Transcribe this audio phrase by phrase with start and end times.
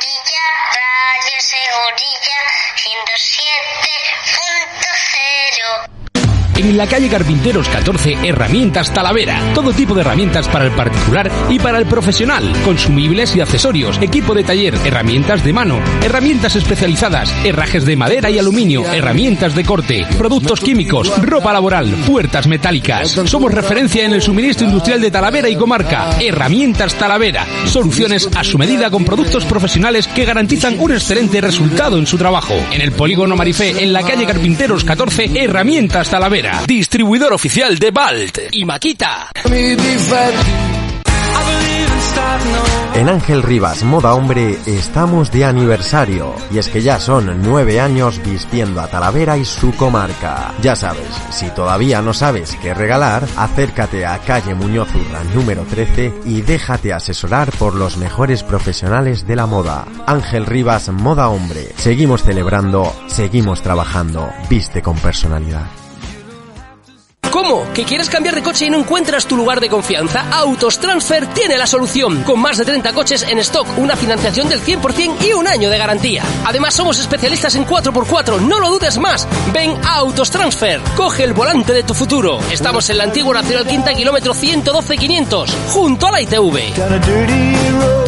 [0.00, 0.67] 迪迦
[6.58, 9.40] En la calle Carpinteros 14, Herramientas Talavera.
[9.54, 12.52] Todo tipo de herramientas para el particular y para el profesional.
[12.64, 18.40] Consumibles y accesorios, equipo de taller, herramientas de mano, herramientas especializadas, herrajes de madera y
[18.40, 23.10] aluminio, herramientas de corte, productos químicos, ropa laboral, puertas metálicas.
[23.26, 26.18] Somos referencia en el suministro industrial de Talavera y comarca.
[26.20, 27.46] Herramientas Talavera.
[27.66, 32.54] Soluciones a su medida con productos profesionales que garantizan un excelente resultado en su trabajo.
[32.72, 36.47] En el polígono Marifé, en la calle Carpinteros 14, Herramientas Talavera.
[36.66, 39.30] Distribuidor oficial de Balt y Maquita.
[42.94, 48.20] En Ángel Rivas Moda Hombre estamos de aniversario y es que ya son nueve años
[48.24, 50.52] vistiendo a Talavera y su comarca.
[50.60, 56.12] Ya sabes, si todavía no sabes qué regalar, acércate a calle Muñoz Urra número 13
[56.24, 59.86] y déjate asesorar por los mejores profesionales de la moda.
[60.06, 61.68] Ángel Rivas Moda Hombre.
[61.76, 64.28] Seguimos celebrando, seguimos trabajando.
[64.48, 65.87] Viste con personalidad.
[67.30, 67.70] ¿Cómo?
[67.74, 70.26] ¿Que quieres cambiar de coche y no encuentras tu lugar de confianza?
[70.30, 72.22] Autos Transfer tiene la solución.
[72.22, 75.78] Con más de 30 coches en stock, una financiación del 100% y un año de
[75.78, 76.22] garantía.
[76.44, 78.40] Además, somos especialistas en 4x4.
[78.40, 79.28] No lo dudes más.
[79.52, 80.80] Ven a Autos Transfer.
[80.96, 82.38] Coge el volante de tu futuro.
[82.50, 88.07] Estamos en la antigua Nacional Quinta, kilómetro 112-500, junto a la ITV.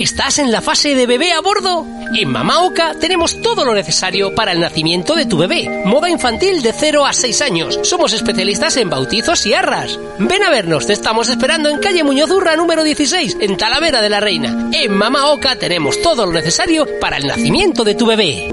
[0.00, 1.86] ¿Estás en la fase de bebé a bordo?
[2.16, 5.82] En Mama Oca tenemos todo lo necesario para el nacimiento de tu bebé.
[5.84, 7.78] Moda infantil de 0 a 6 años.
[7.82, 9.98] Somos especialistas en bautizos y arras.
[10.18, 14.20] Ven a vernos, te estamos esperando en calle Muñozurra número 16, en Talavera de la
[14.20, 14.70] Reina.
[14.72, 18.48] En Mama Oca tenemos todo lo necesario para el nacimiento de tu bebé.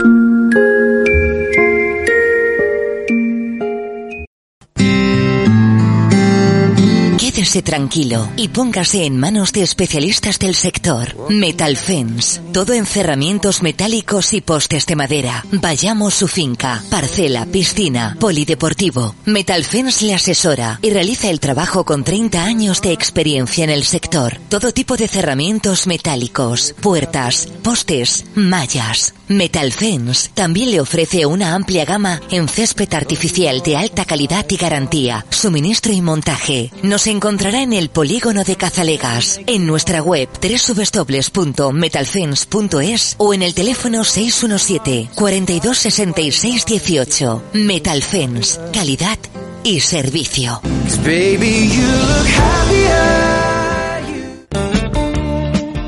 [7.48, 11.16] Tranquilo y póngase en manos de especialistas del sector.
[11.30, 12.42] Metal Fence.
[12.52, 15.46] Todo en cerramientos metálicos y postes de madera.
[15.54, 19.16] Vayamos su finca, parcela, piscina, polideportivo.
[19.26, 23.86] Metal Fence le asesora y realiza el trabajo con 30 años de experiencia en el
[23.86, 24.38] sector.
[24.50, 29.14] Todo tipo de cerramientos metálicos, puertas, postes, mallas.
[29.28, 34.58] Metal Fence también le ofrece una amplia gama en césped artificial de alta calidad y
[34.58, 36.72] garantía, suministro y montaje.
[36.84, 44.04] Nos encontrará en el polígono de Cazalegas, en nuestra web www.metalfence.es o en el teléfono
[44.04, 47.44] 617 42 66 18.
[47.54, 49.18] Metal Fence, calidad
[49.64, 50.62] y servicio.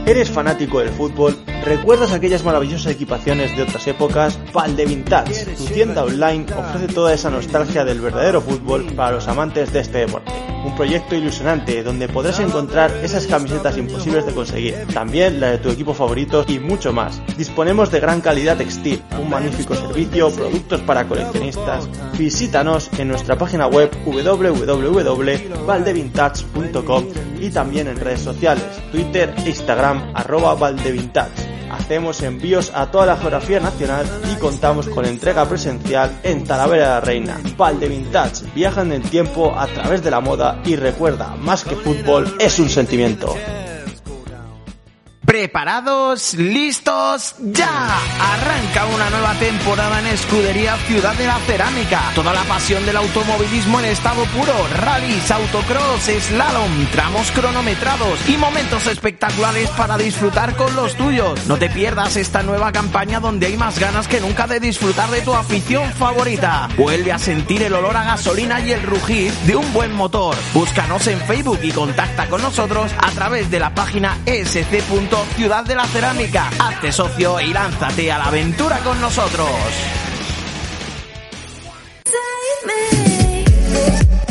[0.09, 1.37] ¿Eres fanático del fútbol?
[1.63, 4.39] ¿Recuerdas aquellas maravillosas equipaciones de otras épocas?
[4.51, 9.71] Valde Vintage, tu tienda online, ofrece toda esa nostalgia del verdadero fútbol para los amantes
[9.71, 10.48] de este deporte.
[10.65, 15.69] Un proyecto ilusionante donde podrás encontrar esas camisetas imposibles de conseguir, también la de tu
[15.69, 17.21] equipo favorito y mucho más.
[17.37, 21.87] Disponemos de gran calidad textil, un magnífico servicio, productos para coleccionistas.
[22.17, 27.05] Visítanos en nuestra página web www.valdevintage.com
[27.39, 31.58] y también en redes sociales, Twitter e Instagram arroba valdevintage.
[31.69, 36.90] Hacemos envíos a toda la geografía nacional y contamos con entrega presencial en Talavera de
[36.90, 37.40] la Reina.
[37.57, 41.75] Valde Vintage, viajan en el tiempo a través de la moda y recuerda, más que
[41.75, 43.35] fútbol, es un sentimiento.
[45.29, 46.34] ¿Preparados?
[46.34, 47.35] ¿Listos?
[47.38, 47.69] ¡Ya!
[48.19, 52.01] Arranca una nueva temporada en Escudería Ciudad de la Cerámica.
[52.16, 54.56] Toda la pasión del automovilismo en estado puro.
[54.78, 61.45] Rallys, autocross, slalom, tramos cronometrados y momentos espectaculares para disfrutar con los tuyos.
[61.45, 65.22] No te pierdas esta nueva campaña donde hay más ganas que nunca de disfrutar de
[65.22, 66.69] tu afición favorita.
[66.75, 70.35] Vuelve a sentir el olor a gasolina y el rugir de un buen motor.
[70.56, 75.19] Búscanos en Facebook y contacta con nosotros a través de la página sc.
[75.35, 76.50] Ciudad de la Cerámica.
[76.59, 79.50] Hazte socio y lánzate a la aventura con nosotros.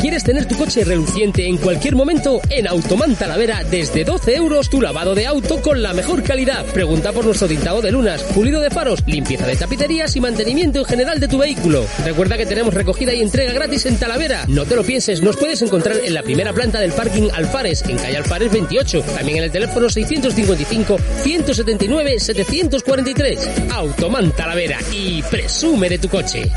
[0.09, 2.41] ¿Quieres tener tu coche reluciente en cualquier momento?
[2.49, 6.65] En Automan Talavera, desde 12 euros tu lavado de auto con la mejor calidad.
[6.73, 10.85] Pregunta por nuestro tintado de lunas, pulido de faros, limpieza de tapicerías y mantenimiento en
[10.85, 11.85] general de tu vehículo.
[12.03, 14.45] Recuerda que tenemos recogida y entrega gratis en Talavera.
[14.47, 17.97] No te lo pienses, nos puedes encontrar en la primera planta del parking Alfares, en
[17.97, 19.03] calle Alfares 28.
[19.15, 23.49] También en el teléfono 655 179 743.
[23.73, 26.51] Automan Talavera y presume de tu coche.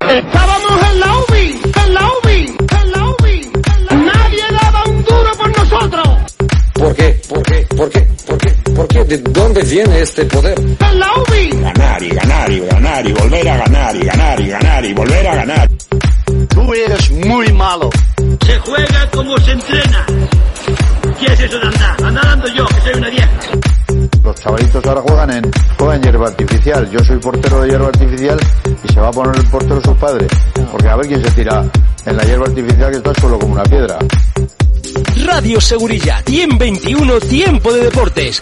[0.00, 1.18] Estábamos en la
[6.78, 7.20] ¿Por qué?
[7.28, 7.66] ¿Por qué?
[7.76, 8.00] ¿Por qué?
[8.26, 8.50] ¿Por qué?
[8.72, 9.04] ¿Por qué?
[9.04, 10.56] ¿De dónde viene este poder?
[10.78, 15.26] Ganar y ganar y ganar y volver a ganar y ganar y ganar y volver
[15.28, 15.68] a ganar.
[16.48, 17.90] Tú eres muy malo.
[18.46, 20.06] Se juega como se entrena.
[21.18, 22.04] ¿Qué es eso de andar?
[22.04, 23.30] Andar dando yo, que soy una vieja.
[24.22, 26.90] Los chavalitos ahora juegan en, juegan hierba artificial.
[26.90, 28.38] Yo soy portero de hierba artificial
[28.84, 30.26] y se va a poner el portero su padre.
[30.70, 31.64] Porque a ver quién se tira
[32.06, 33.98] en la hierba artificial que está solo como una piedra.
[35.26, 38.38] Radio Segurilla, 121 Tiempo de Deportes.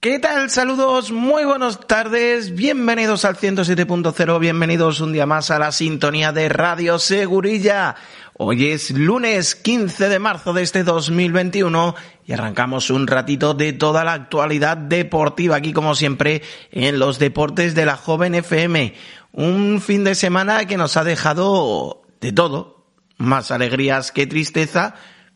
[0.00, 0.48] ¿Qué tal?
[0.48, 6.48] Saludos, muy buenas tardes, bienvenidos al 107.0, bienvenidos un día más a la sintonía de
[6.48, 7.96] Radio Segurilla.
[8.42, 11.94] Hoy es lunes 15 de marzo de este 2021
[12.24, 16.40] y arrancamos un ratito de toda la actualidad deportiva aquí como siempre
[16.70, 18.94] en los deportes de la joven FM.
[19.32, 22.86] Un fin de semana que nos ha dejado de todo,
[23.18, 24.94] más alegrías que tristeza,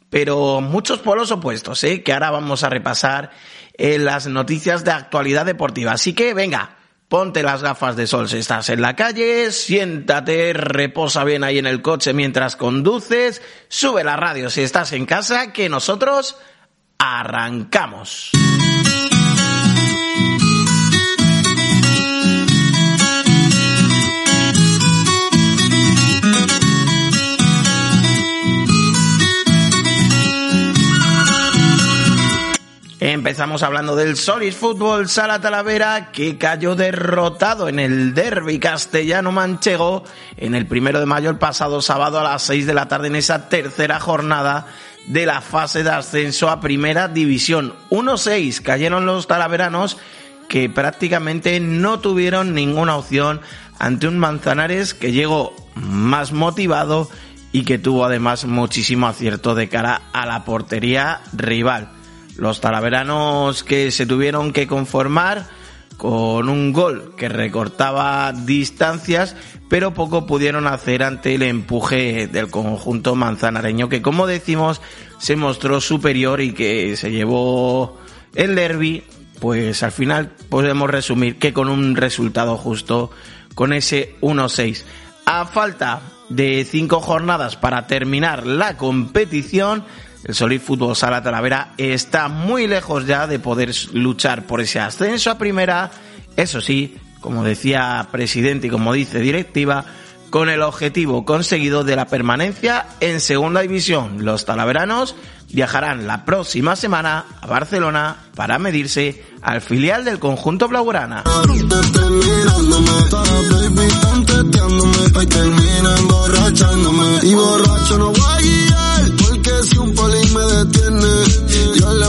[0.08, 2.02] pero muchos polos opuestos, ¿eh?
[2.02, 3.32] que ahora vamos a repasar
[3.74, 5.92] en las noticias de actualidad deportiva.
[5.92, 6.78] Así que venga,
[7.08, 11.66] ponte las gafas de sol si estás en la calle, siéntate, reposa bien ahí en
[11.66, 16.36] el coche mientras conduces, sube la radio si estás en casa, que nosotros
[16.98, 18.30] arrancamos.
[33.34, 40.04] Empezamos hablando del Solid Fútbol Sala Talavera que cayó derrotado en el derby castellano manchego
[40.36, 43.16] en el primero de mayo el pasado sábado a las 6 de la tarde en
[43.16, 44.68] esa tercera jornada
[45.08, 47.74] de la fase de ascenso a primera división.
[47.90, 49.96] 1-6 cayeron los talaveranos
[50.48, 53.40] que prácticamente no tuvieron ninguna opción
[53.80, 57.10] ante un Manzanares que llegó más motivado
[57.50, 61.90] y que tuvo además muchísimo acierto de cara a la portería rival.
[62.36, 65.46] Los talaveranos que se tuvieron que conformar
[65.96, 69.36] con un gol que recortaba distancias,
[69.68, 74.80] pero poco pudieron hacer ante el empuje del conjunto manzanareño, que como decimos
[75.18, 77.98] se mostró superior y que se llevó
[78.34, 79.04] el derby,
[79.40, 83.10] pues al final podemos resumir que con un resultado justo,
[83.54, 84.84] con ese 1-6.
[85.26, 89.84] A falta de cinco jornadas para terminar la competición,
[90.24, 95.30] el Solid Fútbol Sala Talavera está muy lejos ya de poder luchar por ese ascenso
[95.30, 95.90] a primera,
[96.36, 99.84] eso sí, como decía presidente y como dice directiva,
[100.30, 104.24] con el objetivo conseguido de la permanencia en segunda división.
[104.24, 105.14] Los talaveranos
[105.52, 111.22] viajarán la próxima semana a Barcelona para medirse al filial del conjunto blaugrana.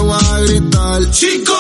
[0.05, 1.11] Voy a gritar.
[1.11, 1.53] Chico,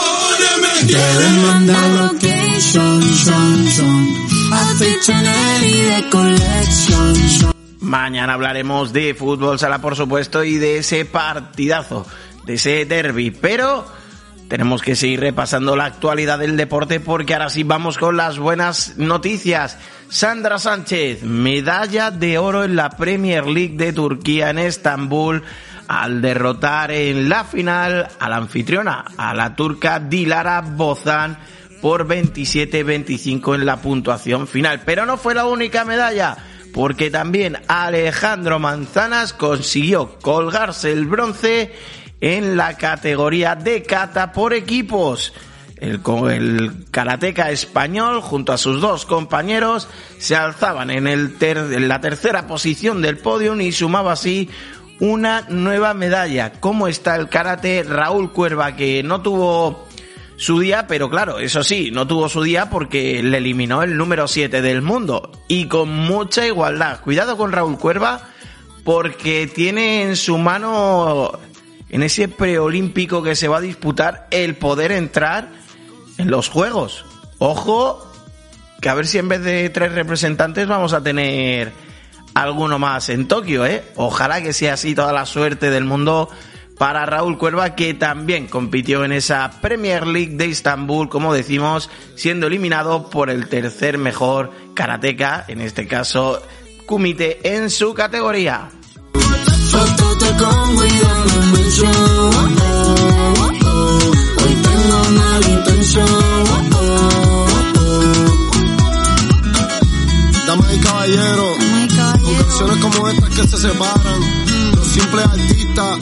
[0.61, 4.07] me Deben mandar location, son, son,
[4.53, 7.53] a y de collection.
[7.79, 12.05] Mañana hablaremos de fútbol sala, por supuesto, y de ese partidazo,
[12.45, 13.85] de ese derby, pero
[14.47, 18.97] tenemos que seguir repasando la actualidad del deporte porque ahora sí vamos con las buenas
[18.97, 19.77] noticias.
[20.09, 25.43] Sandra Sánchez, medalla de oro en la Premier League de Turquía en Estambul
[25.87, 31.37] al derrotar en la final a la anfitriona, a la turca Dilara Bozan
[31.81, 34.81] por 27-25 en la puntuación final.
[34.85, 36.37] Pero no fue la única medalla,
[36.73, 41.73] porque también Alejandro Manzanas consiguió colgarse el bronce
[42.21, 45.33] en la categoría de kata por equipos.
[45.77, 46.01] El,
[46.31, 52.47] el karateca español, junto a sus dos compañeros, se alzaban en, el en la tercera
[52.47, 54.49] posición del podio y sumaba así
[54.99, 56.53] una nueva medalla.
[56.59, 57.83] ¿Cómo está el karate?
[57.83, 59.87] Raúl Cuerva, que no tuvo
[60.37, 64.27] su día, pero claro, eso sí, no tuvo su día porque le eliminó el número
[64.27, 65.31] 7 del mundo.
[65.47, 67.01] Y con mucha igualdad.
[67.01, 68.29] Cuidado con Raúl Cuerva,
[68.83, 71.39] porque tiene en su mano,
[71.89, 75.49] en ese preolímpico que se va a disputar, el poder entrar
[76.17, 77.05] en los Juegos.
[77.37, 78.11] Ojo,
[78.81, 81.71] que a ver si en vez de tres representantes vamos a tener
[82.35, 83.83] alguno más en Tokio, ¿eh?
[83.95, 86.29] Ojalá que sea así toda la suerte del mundo
[86.77, 92.47] para Raúl Cuerva, que también compitió en esa Premier League de Estambul, como decimos, siendo
[92.47, 96.41] eliminado por el tercer mejor karateca, en este caso
[96.85, 98.69] Kumite, en su categoría.
[112.57, 114.71] Canciones como estas que se separan.
[114.75, 115.99] Los simples artistas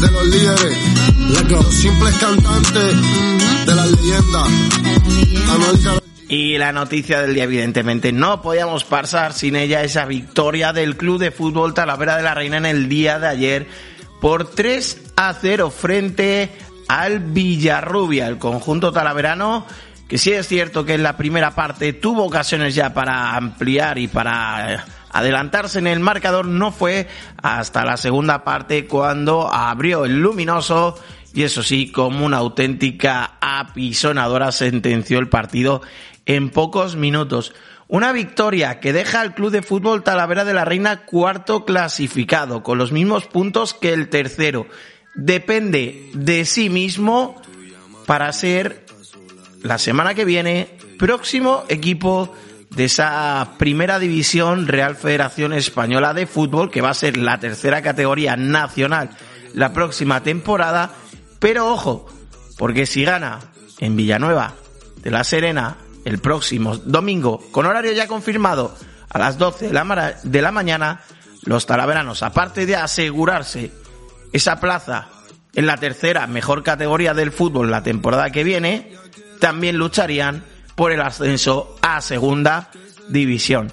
[0.00, 1.50] de los líderes.
[1.50, 4.48] Los simples cantantes de las leyendas.
[5.50, 10.96] Anuel Y la noticia del día, evidentemente, no podíamos pasar sin ella esa victoria del
[10.96, 13.66] Club de Fútbol Talavera de la Reina en el día de ayer
[14.20, 16.52] por 3 a 0 frente
[16.86, 19.66] al Villarrubia, el conjunto talaverano,
[20.06, 24.06] que sí es cierto que en la primera parte tuvo ocasiones ya para ampliar y
[24.06, 24.86] para
[25.18, 27.08] adelantarse en el marcador, no fue
[27.42, 30.98] hasta la segunda parte cuando abrió el luminoso
[31.36, 35.82] y eso sí, como una auténtica apisonadora sentenció el partido
[36.24, 37.52] en pocos minutos.
[37.88, 42.78] Una victoria que deja al Club de Fútbol Talavera de la Reina cuarto clasificado, con
[42.78, 44.66] los mismos puntos que el tercero.
[45.14, 47.40] Depende de sí mismo
[48.06, 48.86] para ser
[49.62, 52.34] la semana que viene próximo equipo
[52.70, 57.82] de esa primera división Real Federación Española de Fútbol, que va a ser la tercera
[57.82, 59.10] categoría nacional
[59.54, 60.90] la próxima temporada.
[61.38, 62.06] Pero ojo,
[62.58, 63.40] porque si gana
[63.78, 64.54] en Villanueva
[65.02, 68.74] de la Serena el próximo domingo, con horario ya confirmado
[69.08, 71.00] a las 12 de la, de la mañana,
[71.44, 73.72] los talaveranos, aparte de asegurarse
[74.32, 75.08] esa plaza
[75.54, 78.92] en la tercera mejor categoría del fútbol la temporada que viene,
[79.40, 80.44] también lucharían
[80.76, 82.70] por el ascenso a segunda
[83.08, 83.72] división.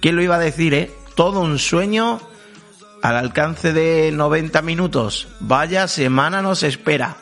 [0.00, 0.90] ¿Quién lo iba a decir, eh?
[1.14, 2.20] Todo un sueño
[3.02, 5.28] al alcance de 90 minutos.
[5.40, 7.16] Vaya semana nos espera.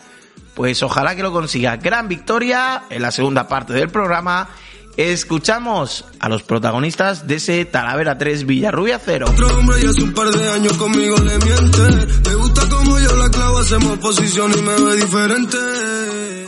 [0.54, 1.76] Pues ojalá que lo consiga.
[1.76, 4.48] Gran victoria en la segunda parte del programa.
[4.96, 9.26] Escuchamos a los protagonistas de ese Talavera 3 Villarrubia 0.
[9.30, 12.28] Otro hombre ya hace un par de años conmigo le miente.
[12.28, 15.56] Me gusta como yo la clavo, hacemos posición y me ve diferente.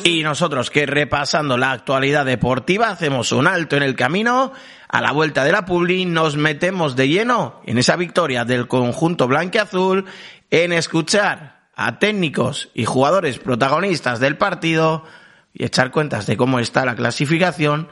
[0.05, 4.53] Y nosotros que repasando la actualidad deportiva hacemos un alto en el camino.
[4.89, 9.29] A la vuelta de la Publi nos metemos de lleno en esa victoria del conjunto
[9.29, 10.07] blanqueazul
[10.51, 15.05] en escuchar a técnicos y jugadores protagonistas del partido
[15.53, 17.89] y echar cuentas de cómo está la clasificación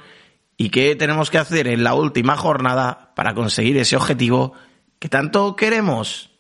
[0.56, 4.54] y qué tenemos que hacer en la última jornada para conseguir ese objetivo
[4.98, 6.30] que tanto queremos.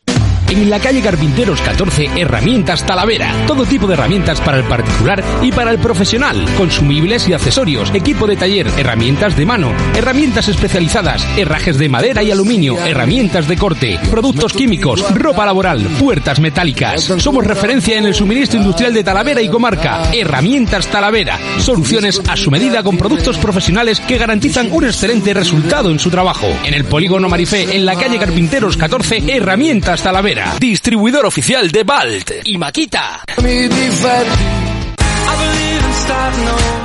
[0.50, 3.30] En la calle Carpinteros 14, Herramientas Talavera.
[3.46, 6.42] Todo tipo de herramientas para el particular y para el profesional.
[6.56, 12.30] Consumibles y accesorios, equipo de taller, herramientas de mano, herramientas especializadas, herrajes de madera y
[12.30, 17.02] aluminio, herramientas de corte, productos químicos, ropa laboral, puertas metálicas.
[17.18, 20.10] Somos referencia en el suministro industrial de Talavera y comarca.
[20.14, 21.38] Herramientas Talavera.
[21.58, 26.46] Soluciones a su medida con productos profesionales que garantizan un excelente resultado en su trabajo.
[26.64, 30.37] En el polígono Marifé, en la calle Carpinteros 14, Herramientas Talavera.
[30.60, 33.22] Distribuidor oficial de Balt y Maquita.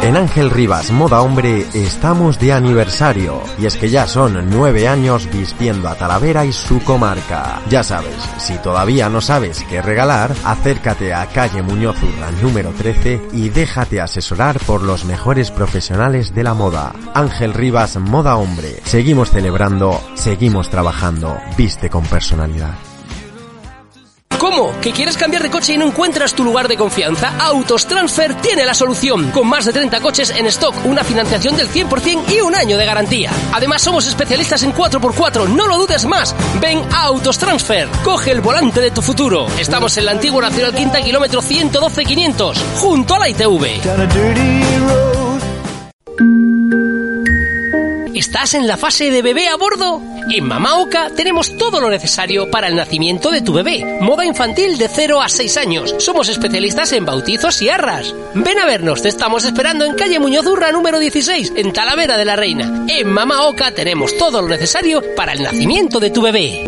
[0.02, 5.30] En Ángel Rivas Moda Hombre estamos de aniversario y es que ya son nueve años
[5.32, 7.62] vistiendo a Talavera y su comarca.
[7.70, 13.30] Ya sabes, si todavía no sabes qué regalar, acércate a calle Muñoz Urra número 13
[13.34, 16.94] y déjate asesorar por los mejores profesionales de la moda.
[17.14, 18.82] Ángel Rivas Moda Hombre.
[18.84, 21.38] Seguimos celebrando, seguimos trabajando.
[21.58, 22.93] Viste con personalidad.
[24.40, 24.80] ¿Cómo?
[24.82, 27.34] ¿Que quieres cambiar de coche y no encuentras tu lugar de confianza?
[27.40, 29.32] Autos Transfer tiene la solución.
[29.32, 32.86] Con más de 30 coches en stock, una financiación del 100% y un año de
[32.86, 33.32] garantía.
[33.54, 36.36] Además, somos especialistas en 4x4, no lo dudes más.
[36.60, 37.88] Ven a Autos Transfer.
[38.04, 39.48] Coge el volante de tu futuro.
[39.60, 45.23] Estamos en la antigua Nacional Quinta, kilómetro 112-500, junto a la ITV.
[48.44, 50.02] ¿Estás en la fase de bebé a bordo?
[50.30, 54.00] En Mamaoka tenemos todo lo necesario para el nacimiento de tu bebé.
[54.02, 55.96] Moda infantil de 0 a 6 años.
[56.00, 58.14] Somos especialistas en bautizos y arras.
[58.34, 62.26] Ven a vernos, te estamos esperando en calle Muñoz Urra número 16, en Talavera de
[62.26, 62.86] la Reina.
[62.90, 66.66] En Mamaoka tenemos todo lo necesario para el nacimiento de tu bebé.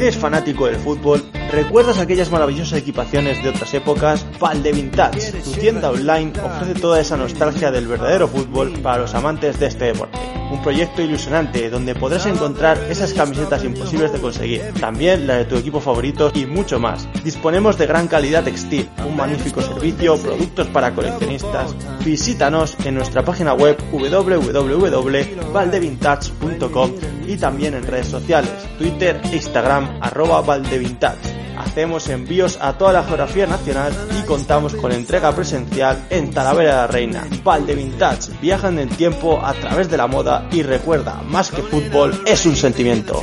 [0.00, 1.22] ¿Eres fanático del fútbol?
[1.52, 4.24] ¿Recuerdas aquellas maravillosas equipaciones de otras épocas?
[4.38, 9.58] Valde Vintage, tu tienda online, ofrece toda esa nostalgia del verdadero fútbol para los amantes
[9.58, 10.16] de este deporte.
[10.52, 15.56] Un proyecto ilusionante donde podrás encontrar esas camisetas imposibles de conseguir, también la de tu
[15.56, 17.08] equipo favorito y mucho más.
[17.24, 21.74] Disponemos de gran calidad textil, un magnífico servicio, productos para coleccionistas.
[22.04, 26.90] Visítanos en nuestra página web www.valdevintage.com
[27.26, 31.39] y también en redes sociales, Twitter, Instagram, arroba Valdevintage.
[31.60, 36.76] Hacemos envíos a toda la geografía nacional y contamos con entrega presencial en Talavera de
[36.76, 37.26] la Reina.
[37.44, 41.62] Valde Vintage viaja en el tiempo a través de la moda y recuerda, más que
[41.62, 43.20] fútbol es un sentimiento.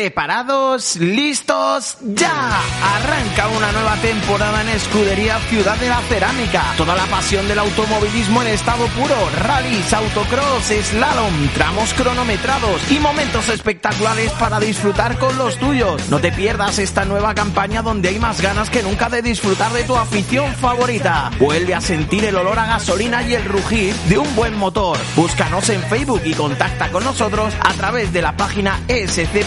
[0.00, 0.96] ¿Preparados?
[0.96, 1.98] ¿Listos?
[2.00, 2.58] ¡Ya!
[2.82, 6.72] Arranca una nueva temporada en Escudería Ciudad de la Cerámica.
[6.78, 9.14] Toda la pasión del automovilismo en estado puro.
[9.42, 16.08] Rallys, autocross, slalom, tramos cronometrados y momentos espectaculares para disfrutar con los tuyos.
[16.08, 19.84] No te pierdas esta nueva campaña donde hay más ganas que nunca de disfrutar de
[19.84, 21.30] tu afición favorita.
[21.38, 24.96] Vuelve a sentir el olor a gasolina y el rugir de un buen motor.
[25.14, 29.44] Búscanos en Facebook y contacta con nosotros a través de la página sc.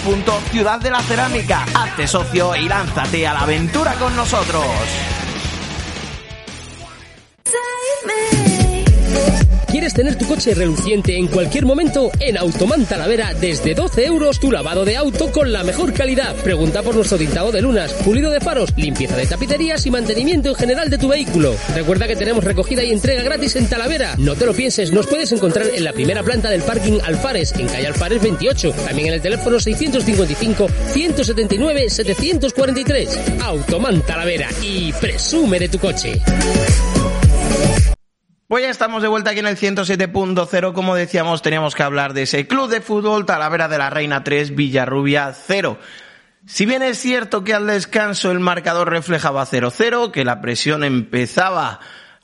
[0.51, 1.65] Ciudad de la Cerámica.
[1.75, 4.65] Hazte socio y lánzate a la aventura con nosotros.
[9.73, 12.11] ¿Quieres tener tu coche reluciente en cualquier momento?
[12.19, 16.35] En Automan Talavera, desde 12 euros tu lavado de auto con la mejor calidad.
[16.35, 20.55] Pregunta por nuestro tintado de lunas, pulido de faros, limpieza de tapicerías y mantenimiento en
[20.55, 21.55] general de tu vehículo.
[21.73, 24.13] Recuerda que tenemos recogida y entrega gratis en Talavera.
[24.19, 27.65] No te lo pienses, nos puedes encontrar en la primera planta del parking Alfares, en
[27.65, 28.73] calle Alfares 28.
[28.85, 33.19] También en el teléfono 655 179 743.
[33.41, 36.21] Automan Talavera y presume de tu coche.
[38.53, 40.73] Pues ya estamos de vuelta aquí en el 107.0.
[40.73, 44.53] Como decíamos, teníamos que hablar de ese club de fútbol Talavera de la Reina 3,
[44.53, 45.79] Villarrubia 0.
[46.45, 51.79] Si bien es cierto que al descanso el marcador reflejaba 0-0, que la presión empezaba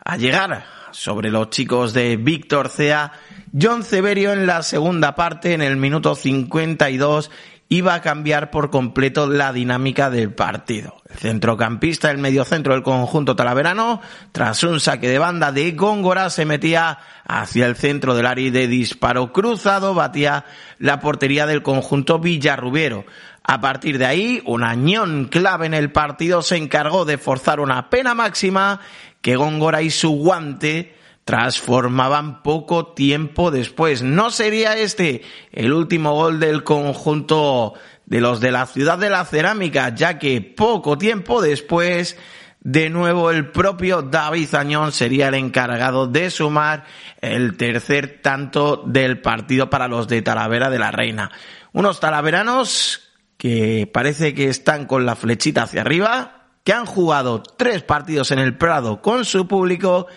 [0.05, 3.11] a llegar sobre los chicos de Víctor Cea,
[3.59, 7.31] John Severio en la segunda parte, en el minuto 52,
[7.71, 11.03] iba a cambiar por completo la dinámica del partido.
[11.07, 14.01] El centrocampista, el mediocentro del conjunto talaverano,
[14.31, 18.67] tras un saque de banda de Góngora, se metía hacia el centro del área de
[18.67, 20.45] disparo cruzado, batía
[20.79, 23.05] la portería del conjunto Villarrubiero.
[23.43, 27.91] A partir de ahí, un añón clave en el partido se encargó de forzar una
[27.91, 28.79] pena máxima
[29.21, 30.95] que Góngora y su guante
[31.29, 34.01] transformaban poco tiempo después.
[34.01, 37.75] No sería este el último gol del conjunto
[38.07, 42.17] de los de la ciudad de la cerámica, ya que poco tiempo después,
[42.61, 46.85] de nuevo el propio David Añón sería el encargado de sumar
[47.21, 51.29] el tercer tanto del partido para los de Talavera de la Reina.
[51.73, 57.83] Unos talaveranos que parece que están con la flechita hacia arriba, que han jugado tres
[57.83, 60.07] partidos en el Prado con su público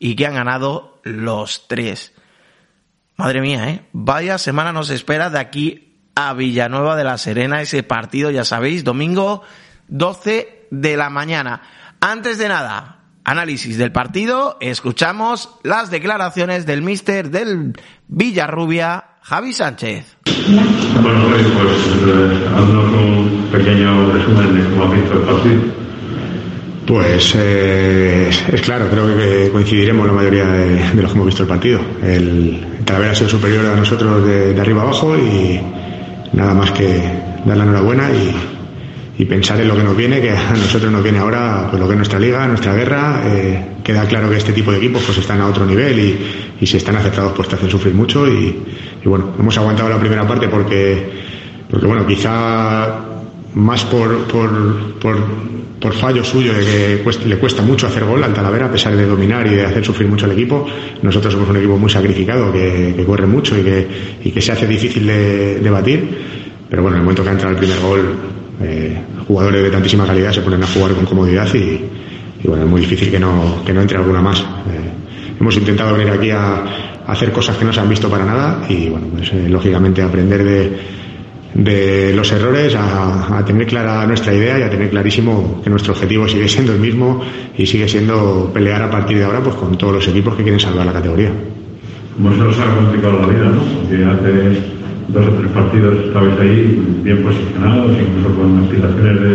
[0.00, 2.12] y que han ganado los tres.
[3.16, 3.86] Madre mía, ¿eh?
[3.92, 8.82] Vaya semana nos espera de aquí a Villanueva de la Serena, ese partido, ya sabéis,
[8.82, 9.42] domingo
[9.88, 11.62] 12 de la mañana.
[12.00, 17.74] Antes de nada, análisis del partido, escuchamos las declaraciones del mister del
[18.08, 20.16] Villarrubia, Javi Sánchez.
[21.02, 25.79] Bueno, pues, pues haznos un pequeño resumen de cómo ha visto el partido.
[26.90, 31.48] Pues eh, es claro, creo que coincidiremos la mayoría de, los que hemos visto el
[31.48, 31.80] partido.
[32.02, 35.60] El Talavera ha sido superior a nosotros de, arriba abajo y
[36.32, 37.00] nada más que
[37.44, 41.20] dar la enhorabuena y, pensar en lo que nos viene, que a nosotros nos viene
[41.20, 43.22] ahora pues lo que es nuestra liga, nuestra guerra.
[43.24, 45.96] Eh, queda claro que este tipo de equipos pues están a otro nivel
[46.60, 48.60] y, si están aceptados pues te hacen sufrir mucho y,
[49.04, 51.08] bueno, hemos aguantado la primera parte porque,
[51.70, 53.09] porque bueno, quizá
[53.54, 55.16] más por, por, por
[55.80, 59.06] por fallo suyo de que le cuesta mucho hacer gol al Talavera a pesar de
[59.06, 60.66] dominar y de hacer sufrir mucho al equipo.
[61.02, 63.88] Nosotros somos un equipo muy sacrificado, que, corre mucho y que,
[64.24, 66.06] y que se hace difícil de, batir.
[66.68, 68.14] Pero bueno, en el momento que entra el primer gol,
[68.62, 71.80] eh, jugadores de tantísima calidad se ponen a jugar con comodidad y,
[72.44, 74.40] bueno, es muy difícil que no, que no entre alguna más.
[74.40, 78.64] Eh, hemos intentado venir aquí a, hacer cosas que no se han visto para nada
[78.68, 80.99] y bueno, pues eh, lógicamente aprender de
[81.54, 86.28] de los errores a, tener clara nuestra idea y a tener clarísimo que nuestro objetivo
[86.28, 87.20] sigue siendo el mismo
[87.56, 90.60] y sigue siendo pelear a partir de ahora pues con todos los equipos que quieren
[90.60, 91.30] salvar la categoría.
[92.18, 93.62] Nos ha complicado la vida, ¿no?
[93.80, 94.60] Porque hace
[95.08, 99.34] dos o tres partidos estabais ahí bien posicionados, incluso con aspiraciones de,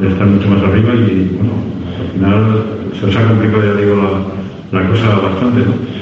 [0.00, 1.52] de estar mucho más arriba y bueno,
[1.98, 2.64] al final
[2.98, 5.60] se os ha complicado, ya digo, la, la cosa bastante.
[5.60, 5.99] ¿no?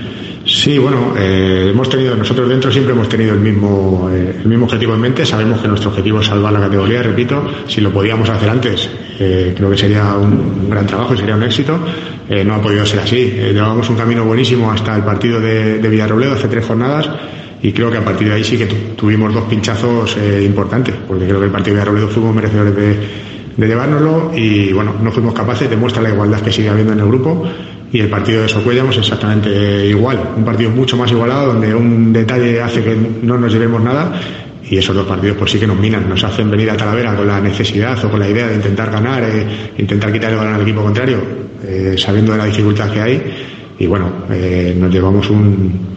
[0.58, 4.64] Sí, bueno, eh, hemos tenido, nosotros dentro siempre hemos tenido el mismo, eh, el mismo
[4.64, 5.24] objetivo en mente.
[5.24, 7.46] Sabemos que nuestro objetivo es salvar la categoría, repito.
[7.68, 8.90] Si lo podíamos hacer antes,
[9.20, 11.78] eh, creo que sería un, gran trabajo y sería un éxito.
[12.28, 13.18] Eh, no ha podido ser así.
[13.18, 17.08] Llevábamos un camino buenísimo hasta el partido de, Villarrobledo hace tres jornadas
[17.62, 21.24] y creo que a partir de ahí sí que tu, tuvimos dos pinchazos importantes, porque
[21.24, 22.96] creo que el partido de Villarrobledo fuimos merecedores de,
[23.56, 27.06] de llevárnoslo y bueno, no fuimos capaces, demuestra la igualdad que sigue habiendo en el
[27.06, 27.48] grupo
[27.92, 32.60] y el partido de Socuellamos exactamente igual, un partido mucho más igualado donde un detalle
[32.60, 34.20] hace que no nos llevemos nada
[34.70, 37.26] y esos dos partidos por sí que nos minan, nos hacen venir a Talavera con
[37.26, 40.62] la necesidad o con la idea de intentar ganar, eh, intentar quitar el balón al
[40.62, 41.18] equipo contrario,
[41.64, 43.22] eh, sabiendo de la dificultad que hay
[43.78, 45.96] y bueno, eh, nos llevamos un,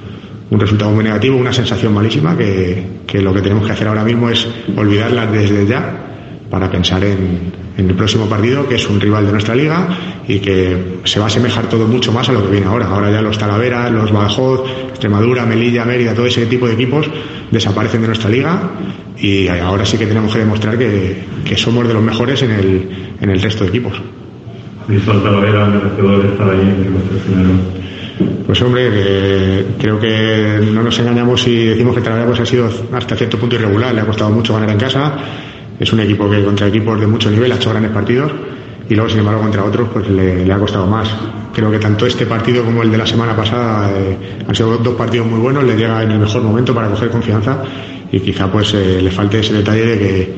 [0.50, 4.06] un resultado muy negativo, una sensación malísima que, que lo que tenemos que hacer ahora
[4.06, 6.08] mismo es olvidarla desde ya
[6.52, 9.88] para pensar en, en, el próximo partido, que es un rival de nuestra liga
[10.28, 12.88] y que se va a asemejar todo mucho más a lo que viene ahora.
[12.88, 17.10] Ahora ya los Talavera, los Badajoz, Extremadura, Melilla, Mérida, todo ese tipo de equipos
[17.50, 18.70] desaparecen de nuestra liga
[19.18, 22.90] y ahora sí que tenemos que demostrar que, que somos de los mejores en el,
[23.22, 23.94] en el resto de equipos.
[24.88, 26.94] ¿Visto al Talavera merecedor estar ahí en
[27.26, 27.82] primeros?
[28.46, 32.70] Pues hombre, eh, creo que no nos engañamos si decimos que Talavera pues, ha sido
[32.92, 35.14] hasta cierto punto irregular, le ha costado mucho ganar en casa
[35.82, 38.32] es un equipo que contra equipos de mucho nivel ha hecho grandes partidos
[38.88, 41.10] y luego sin embargo contra otros pues le, ha costado más.
[41.54, 44.16] Creo que tanto este partido como el de la semana pasada eh,
[44.48, 47.64] han sido dos partidos muy buenos, le llega en el mejor momento para coger confianza
[48.12, 50.34] y quizá pues eh, le falte ese detalle de que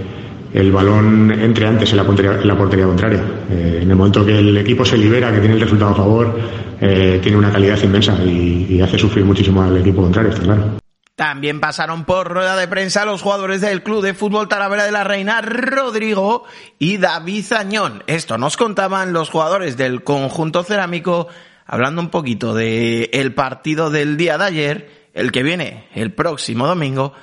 [0.53, 3.21] el balón entre antes en la portería, en la portería contraria.
[3.51, 6.39] Eh, en el momento que el equipo se libera, que tiene el resultado a favor,
[6.79, 10.82] eh, tiene una calidad inmensa y, y hace sufrir muchísimo al equipo contrario, está claro.
[11.15, 15.03] También pasaron por rueda de prensa los jugadores del Club de Fútbol Talavera de la
[15.03, 16.43] Reina, Rodrigo
[16.79, 18.03] y David Zañón.
[18.07, 21.27] Esto nos contaban los jugadores del conjunto cerámico,
[21.67, 26.65] hablando un poquito de el partido del día de ayer, el que viene el próximo
[26.65, 27.13] domingo,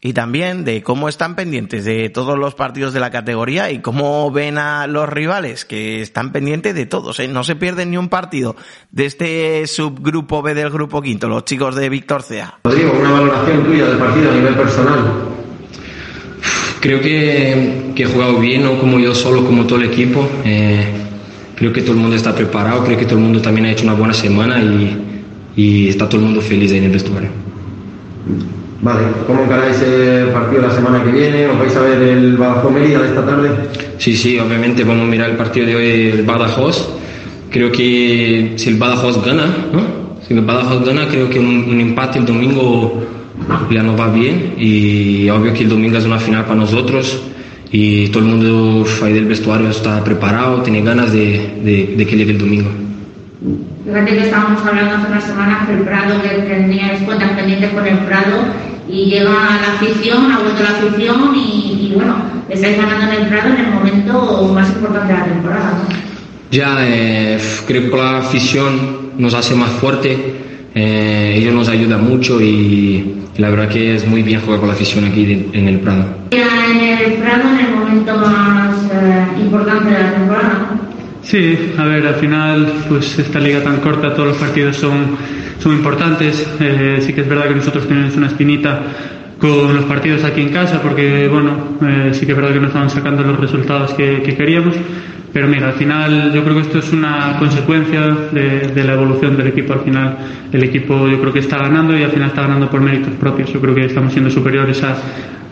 [0.00, 4.30] y también de cómo están pendientes de todos los partidos de la categoría y cómo
[4.30, 7.18] ven a los rivales que están pendientes de todos.
[7.18, 7.28] ¿eh?
[7.28, 8.56] No se pierden ni un partido
[8.90, 12.58] de este subgrupo B del grupo quinto, los chicos de Víctor Cea.
[12.64, 15.36] Rodrigo, una valoración tuya del partido a nivel personal.
[16.80, 20.28] Creo que, que he jugado bien, no como yo solo, como todo el equipo.
[20.44, 20.84] Eh,
[21.56, 23.84] creo que todo el mundo está preparado, creo que todo el mundo también ha hecho
[23.84, 25.22] una buena semana y,
[25.56, 27.30] y está todo el mundo feliz ahí en el vestuario.
[28.82, 31.46] Vale, ¿cómo encaráis el partido la semana que viene?
[31.46, 33.50] ¿Os vais a ver el Badajoz Mérida de esta tarde?
[33.98, 36.88] Sí, sí, obviamente vamos a mirar el partido de hoy, el Badajoz.
[37.50, 40.16] Creo que si el Badajoz gana, ¿no?
[40.26, 43.02] Si el Badajoz gana, creo que un, un empate el domingo
[43.70, 47.22] ya nos va bien y obvio que el domingo es una final para nosotros
[47.70, 52.16] y todo el mundo ahí del vestuario está preparado, tiene ganas de, de, de que
[52.16, 52.70] llegue el domingo.
[53.86, 57.98] Fíjate que estábamos hablando hace unas semanas del Prado, que teníais cuentas pendientes con el
[57.98, 58.38] Prado,
[58.88, 62.16] y llega la afición, ha vuelto la afición, y, y bueno,
[62.48, 65.78] estáis ganando en el Prado en el momento más importante de la temporada.
[66.50, 70.34] Ya, eh, creo que la afición nos hace más fuerte,
[70.74, 74.74] eh, ellos nos ayudan mucho y la verdad que es muy bien jugar con la
[74.74, 76.06] afición aquí en el Prado.
[76.32, 80.70] Era en el Prado en el momento más eh, importante de la temporada.
[80.72, 80.86] ¿no?
[81.26, 85.16] Sí, a ver, al final, pues esta liga tan corta, todos los partidos son,
[85.58, 86.46] son importantes.
[86.60, 88.80] Eh, sí que es verdad que nosotros tenemos una espinita
[89.38, 91.50] con los partidos aquí en casa, porque, bueno,
[91.82, 94.74] eh, sí que es verdad que no estaban sacando los resultados que, que, queríamos.
[95.32, 98.00] Pero mira, al final yo creo que esto es una consecuencia
[98.32, 99.74] de, de, la evolución del equipo.
[99.74, 100.16] Al final
[100.50, 103.52] el equipo yo creo que está ganando y al final está ganando por méritos propios.
[103.52, 104.96] Yo creo que estamos siendo superiores a,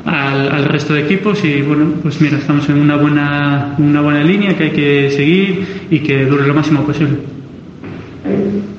[0.06, 4.22] al, al, resto de equipos y bueno, pues mira, estamos en una buena, una buena
[4.22, 7.18] línea que hay que seguir y que dure lo máximo posible.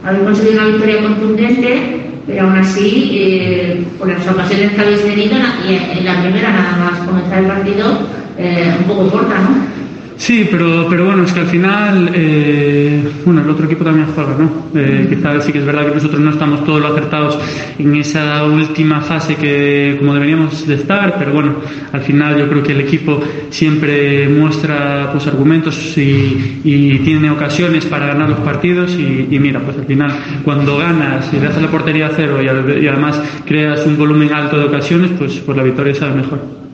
[0.03, 5.35] Habéis conseguido una victoria contundente, pero aún así, eh, por las ocasiones que habéis tenido,
[5.67, 7.99] y en la primera nada más comenzar el partido,
[8.37, 9.84] eh, un poco corta, ¿no?
[10.17, 14.35] Sí, pero, pero bueno, es que al final, eh, bueno, el otro equipo también juega,
[14.37, 14.67] ¿no?
[14.73, 17.37] Eh, quizás sí que es verdad que nosotros no estamos todos lo acertados
[17.77, 21.55] en esa última fase que como deberíamos de estar, pero bueno,
[21.91, 27.85] al final yo creo que el equipo siempre muestra pues argumentos y, y tiene ocasiones
[27.85, 30.11] para ganar los partidos y, y, mira, pues al final
[30.43, 34.33] cuando ganas y le haces la portería a cero y, y además creas un volumen
[34.33, 36.64] alto de ocasiones, pues, pues la victoria sabe mejor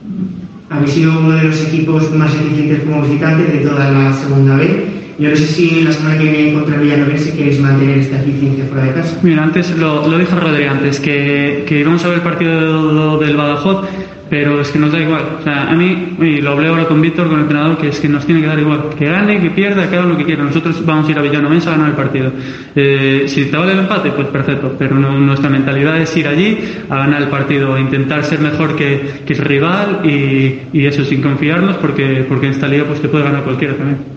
[0.72, 4.91] habéis sido uno de los equipos más eficientes como visitantes de toda la segunda vez
[5.22, 8.64] Yo no sé si la semana que viene contra el Villanovense queréis mantener esta eficiencia
[8.64, 9.18] fuera de casa.
[9.22, 13.86] Mira, antes lo, dijo Rodri antes, que, que íbamos a ver el partido del Badajoz
[14.32, 15.24] pero es que nos da igual.
[15.40, 18.00] O sea, a mí, y lo hablé ahora con Víctor, con el entrenador, que es
[18.00, 18.88] que nos tiene que dar igual.
[18.98, 20.42] Que gane, que pierda, que haga lo que quiera.
[20.42, 22.32] Nosotros vamos a ir a Villanovense a ganar el partido.
[22.74, 24.74] Eh, si te vale el empate, pues perfecto.
[24.78, 26.58] Pero nuestra mentalidad es ir allí
[26.88, 31.20] a ganar el partido, intentar ser mejor que, que el rival y, y, eso, sin
[31.20, 34.11] confiarnos, porque, porque en esta liga pues te puede ganar cualquiera también.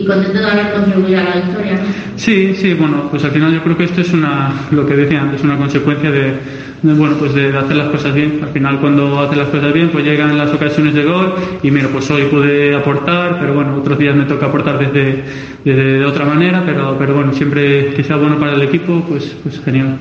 [0.00, 1.72] Y contento de haber contribuido a la victoria.
[1.74, 1.86] ¿no?
[2.16, 5.22] Sí, sí, bueno, pues al final yo creo que esto es una, lo que decía
[5.22, 6.34] antes, una consecuencia de
[6.82, 8.40] bueno, pues de, hacer las cosas bien.
[8.42, 11.88] Al final, cuando hace las cosas bien, pues llegan las ocasiones de gol y mira,
[11.88, 15.24] pues hoy pude aportar, pero bueno, otros días me toca aportar desde,
[15.64, 19.60] de otra manera, pero, pero bueno, siempre que sea bueno para el equipo, pues, pues
[19.64, 19.98] genial.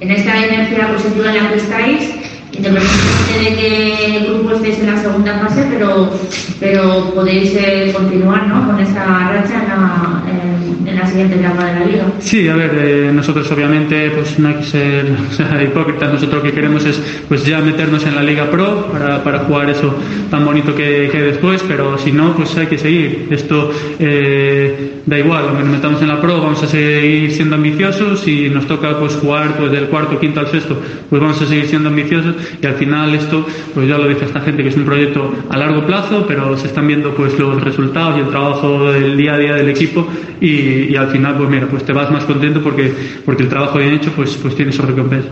[0.00, 2.14] En esta energía positiva en la que estáis,
[2.52, 6.10] independientemente de que el grupo estéis en la segunda fase, pero,
[6.60, 8.66] pero podéis eh, continuar ¿no?
[8.66, 10.22] con esa racha en la,
[10.98, 12.04] la siguiente etapa de la liga.
[12.20, 16.42] Sí, a ver, eh, nosotros obviamente pues no hay que ser o sea, hipócritas, nosotros
[16.42, 19.94] lo que queremos es pues ya meternos en la Liga Pro para, para jugar eso
[20.30, 23.28] tan bonito que, que, después, pero si no, pues hay que seguir.
[23.30, 28.26] Esto eh, da igual, aunque nos metamos en la Pro, vamos a seguir siendo ambiciosos
[28.28, 30.76] y nos toca pues jugar pues del cuarto, quinto al sexto,
[31.08, 34.40] pues vamos a seguir siendo ambiciosos y al final esto, pues ya lo dice esta
[34.40, 38.18] gente que es un proyecto a largo plazo, pero se están viendo pues los resultados
[38.18, 40.06] y el trabajo del día a día del equipo
[40.40, 43.78] y, y al final pues mira, pues te vas más contento porque, porque el trabajo
[43.78, 45.28] bien hecho pues, pues tiene su recompensa.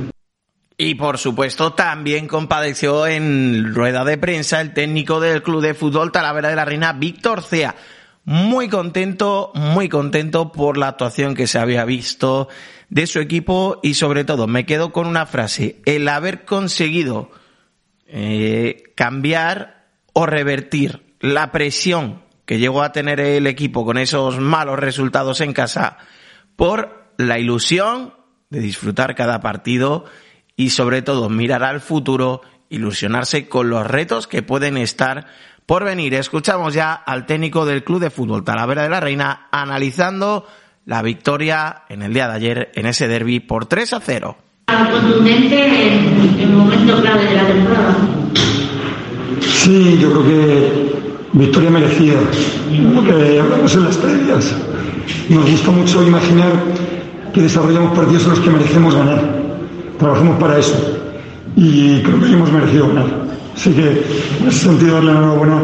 [0.79, 6.13] Y por supuesto también compadeció en rueda de prensa el técnico del Club de Fútbol
[6.13, 7.75] Talavera de la Reina, Víctor Cea.
[8.25, 12.49] Muy contento, muy contento por la actuación que se había visto
[12.91, 17.31] de su equipo y sobre todo me quedo con una frase, el haber conseguido
[18.07, 24.79] eh, cambiar o revertir la presión que llegó a tener el equipo con esos malos
[24.79, 25.99] resultados en casa
[26.55, 28.15] por la ilusión
[28.51, 30.05] de disfrutar cada partido
[30.57, 35.27] y sobre todo mirar al futuro, ilusionarse con los retos que pueden estar
[35.67, 36.15] por venir.
[36.15, 40.47] Escuchamos ya al técnico del Club de Fútbol Talavera de la Reina analizando
[40.87, 44.39] la victoria en el día de ayer en ese derby por 3 a 0.
[44.67, 47.97] Contundente en el momento clave de la temporada.
[49.41, 50.86] Sí, yo creo que
[51.37, 52.15] victoria merecida.
[53.07, 54.55] Que hablamos en las previas.
[55.29, 56.53] Nos gusta mucho imaginar
[57.33, 59.21] que desarrollamos partidos en los que merecemos ganar.
[59.99, 60.75] Trabajamos para eso.
[61.55, 63.07] Y creo que hemos merecido ganar.
[63.55, 64.05] Así que
[64.41, 65.63] en ese sentido darle enhorabuena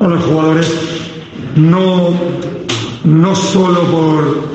[0.00, 0.72] a los jugadores.
[1.56, 2.14] No,
[3.04, 4.48] no solo por,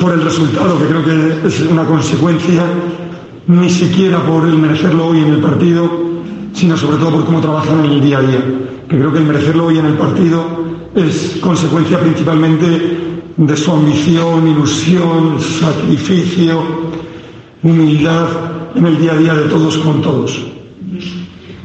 [0.00, 2.64] por el resultado, que creo que es una consecuencia,
[3.46, 6.11] ni siquiera por el merecerlo hoy en el partido,
[6.52, 8.44] sino sobre todo por cómo trabajan en el día a día.
[8.88, 10.44] Que creo que el merecerlo hoy en el partido
[10.94, 12.98] es consecuencia principalmente
[13.36, 16.62] de su ambición, ilusión, sacrificio,
[17.62, 18.26] humildad
[18.74, 20.52] en el día a día de todos con todos.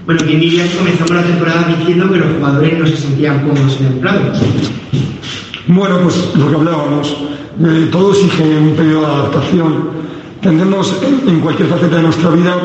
[0.05, 3.77] Bueno, quien diría que comenzamos la temporada diciendo que los jugadores no se sentían cómodos
[3.81, 4.31] en el plano.
[5.67, 7.17] Bueno, pues lo que hablábamos,
[7.59, 9.89] eh, todo exige un periodo de adaptación.
[10.47, 12.55] Tendemos en, cualquier faceta de nuestra vida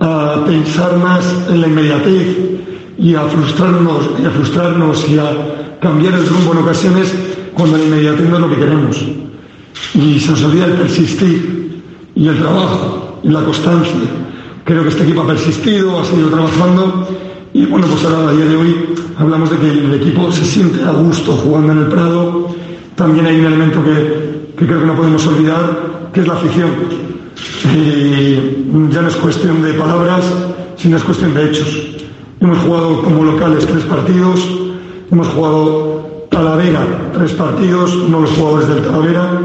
[0.00, 2.38] a pensar más en la inmediatez
[2.96, 7.14] y a frustrarnos y a frustrarnos y a cambiar el rumbo en ocasiones
[7.52, 9.04] cuando la inmediatez no es lo que queremos.
[9.92, 11.82] Y se nos olvida el persistir
[12.14, 13.92] y el trabajo y la constancia.
[14.64, 17.08] Creo que este equipo ha persistido, ha seguido trabajando
[17.52, 18.74] y bueno, pues ahora a día de hoy
[19.18, 22.56] hablamos de que el equipo se siente a gusto jugando en el Prado.
[22.94, 27.17] También hay un elemento que, que creo que no podemos olvidar, que es la afición.
[27.74, 30.24] Y ya no es cuestión de palabras,
[30.76, 31.68] sino es cuestión de hechos.
[32.40, 34.40] Hemos jugado como locales tres partidos,
[35.10, 39.40] hemos jugado Talavera tres partidos, no los jugadores del Talavera,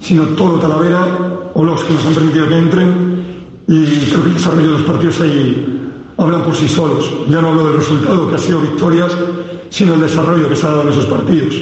[0.00, 3.22] sino todo Talavera o los que nos han permitido que entren.
[3.68, 7.10] Y creo que el desarrollo de los partidos ahí hablan por sí solos.
[7.28, 9.12] Ya no hablo del resultado, que ha sido victorias,
[9.70, 11.54] sino el desarrollo que se ha dado en esos partidos.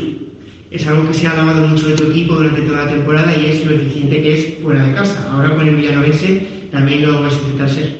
[0.70, 3.46] Es algo que se ha alabado mucho de tu equipo durante toda la temporada y
[3.46, 5.28] es lo eficiente que es fuera de casa.
[5.32, 7.98] Ahora con el Villanovense también lo vais a intentar ser.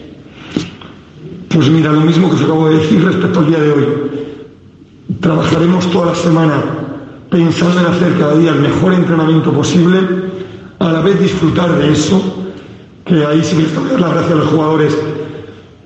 [1.48, 3.84] Pues mira, lo mismo que os acabo de decir respecto al día de hoy.
[5.20, 6.62] Trabajaremos toda la semana
[7.30, 9.98] pensando en hacer cada día el mejor entrenamiento posible,
[10.78, 12.22] a la vez disfrutar de eso,
[13.04, 14.98] que ahí sí que les dar las gracias a los jugadores,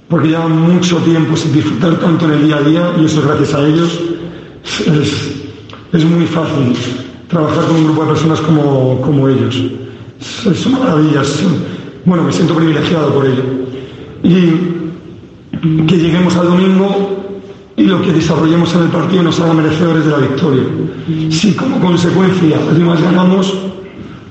[0.08, 3.26] porque llevan mucho tiempo sin disfrutar tanto en el día a día, y eso es
[3.26, 4.00] gracias a ellos.
[5.94, 6.74] Es muy fácil
[7.28, 9.56] trabajar con un grupo de personas como, como ellos.
[10.20, 11.22] Es, es una maravilla.
[11.22, 11.44] Es,
[12.04, 13.42] bueno, me siento privilegiado por ello.
[14.22, 17.24] Y que lleguemos al domingo
[17.76, 20.62] y lo que desarrollemos en el partido nos haga merecedores de la victoria.
[21.30, 23.54] Si como consecuencia además ganamos,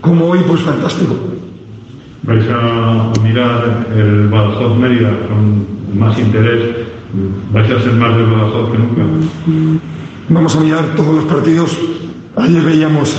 [0.02, 1.16] como hoy, pues fantástico.
[2.24, 5.66] Vais a mirar el Badajoz Mérida con
[5.98, 6.76] más interés,
[7.52, 9.02] vais a ser más del Badajoz que nunca.
[10.34, 11.78] Vamos a mirar todos los partidos.
[12.36, 13.16] Ayer veíamos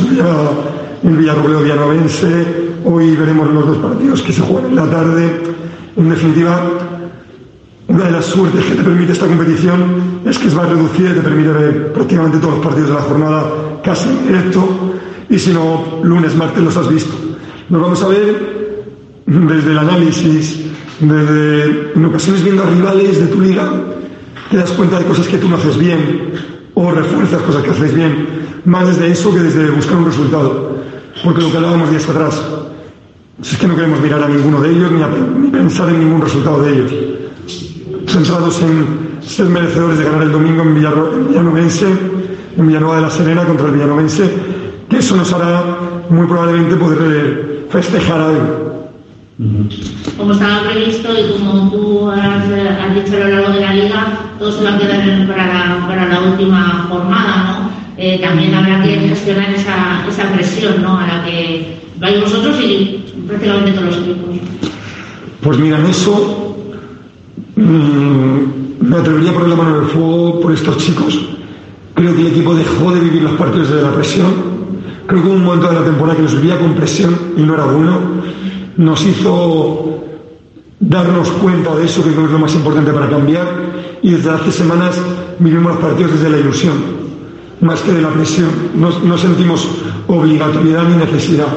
[1.05, 5.43] el Villarrobledo Villanovense, hoy veremos los dos partidos que se juegan en la tarde.
[5.97, 6.61] En definitiva,
[7.87, 11.15] una de las suertes que te permite esta competición es que es más reducida y
[11.15, 13.45] te permite ver prácticamente todos los partidos de la jornada
[13.85, 14.95] casi en directo
[15.31, 17.15] y si no, lunes, martes los has visto.
[17.69, 18.85] Nos vamos a ver
[19.25, 20.65] desde el análisis,
[20.99, 23.71] desde en ocasiones viendo a rivales de tu liga,
[24.51, 27.95] te das cuenta de cosas que tú no haces bien o refuerzas cosas que haces
[27.95, 28.27] bien,
[28.65, 30.75] más desde eso que desde buscar un resultado.
[31.23, 32.43] Porque lo que hablábamos días atrás,
[33.41, 36.73] es que no queremos mirar a ninguno de ellos ni, pensar en ningún resultado de
[36.73, 36.93] ellos
[38.07, 41.87] centrados en ser merecedores de ganar el domingo en, Villanovense,
[42.57, 44.31] en Villanueva de la Serena contra el Villanovense,
[44.89, 45.63] que eso nos hará
[46.11, 48.64] muy probablemente poder eh, festejar algo.
[50.17, 52.49] Como estaba previsto y como tú has,
[52.95, 56.09] dicho a lo largo de la liga, todo se va a quedar para la, para
[56.09, 57.71] la última jornada, ¿no?
[57.97, 60.99] Eh, también habrá que gestionar esa, esa presión ¿no?
[60.99, 64.37] a la que vais vosotros y prácticamente todos los equipos.
[65.43, 66.45] Pues mira, en eso
[67.57, 71.21] Mm, me atrevería a poner la mano en el fuego por estos chicos.
[71.95, 74.27] Creo que el equipo dejó de vivir los partidos de la presión.
[75.07, 77.55] Creo que hubo un momento de la temporada que nos vivía con presión y no
[77.55, 78.24] era bueno.
[78.77, 80.05] Nos hizo
[80.81, 83.47] darnos cuenta de eso, que creo que es lo más importante para cambiar.
[84.03, 84.97] Y desde hace semanas
[85.39, 86.75] vivimos los partidos desde la ilusión,
[87.61, 88.51] más que de la presión.
[88.75, 89.69] No, sentimos
[90.07, 91.49] obligatoriedad ni necesidad.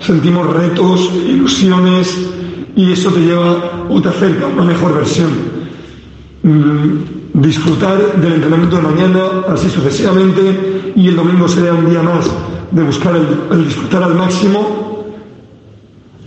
[0.00, 2.16] Sentimos retos, ilusiones,
[2.76, 5.30] y eso te lleva o te acerca a una mejor versión.
[6.42, 12.30] Mm, disfrutar del entrenamiento de mañana, así sucesivamente, y el domingo será un día más
[12.70, 14.83] de buscar el, disfrutar al máximo,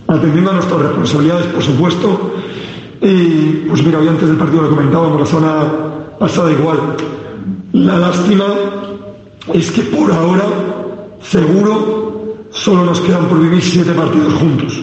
[0.08, 2.34] atendiendo a nuestras responsabilidades, por supuesto.
[3.00, 5.64] Y pues mira, hoy antes del partido lo comentábamos, la semana
[6.18, 6.96] pasada igual.
[7.72, 8.46] La lástima
[9.52, 10.44] es que por ahora,
[11.22, 14.82] seguro, solo nos quedan por vivir siete partidos juntos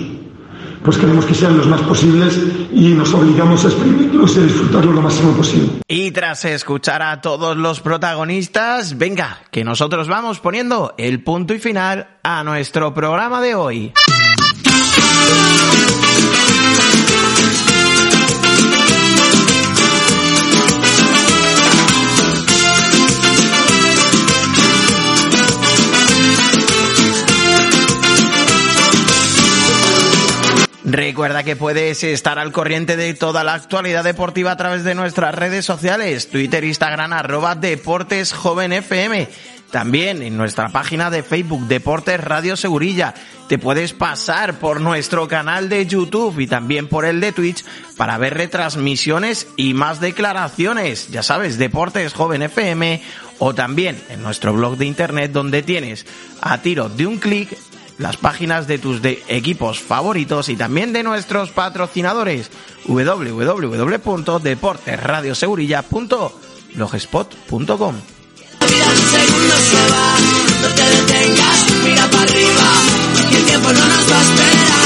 [0.85, 2.39] pues queremos que sean los más posibles
[2.71, 5.81] y nos obligamos a exprimirlos y a disfrutarlo lo máximo posible.
[5.87, 11.59] Y tras escuchar a todos los protagonistas, venga, que nosotros vamos poniendo el punto y
[11.59, 13.93] final a nuestro programa de hoy.
[30.95, 35.35] Recuerda que puedes estar al corriente de toda la actualidad deportiva a través de nuestras
[35.35, 39.27] redes sociales, Twitter, Instagram, arroba Deportes Joven FM.
[39.71, 43.13] También en nuestra página de Facebook, Deportes Radio Segurilla.
[43.47, 47.65] Te puedes pasar por nuestro canal de YouTube y también por el de Twitch
[47.97, 51.09] para ver retransmisiones y más declaraciones.
[51.09, 53.01] Ya sabes, Deportes Joven FM
[53.39, 56.05] o también en nuestro blog de internet donde tienes
[56.41, 57.57] a tiro de un clic
[57.97, 62.49] las páginas de tus equipos favoritos y también de nuestros patrocinadores
[68.75, 74.85] www.deportesradioseurilla.blogspot.com no te detengas, mira para arriba, que el tiempo no nos va a esperar.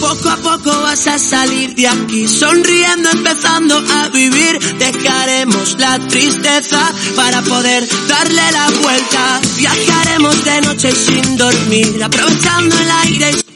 [0.00, 4.58] Poco a poco vas a salir de aquí, sonriendo, empezando a vivir.
[4.78, 9.40] Dejaremos la tristeza para poder darle la vuelta.
[9.56, 13.49] Viajaremos de noche sin dormir, aprovechando el aire.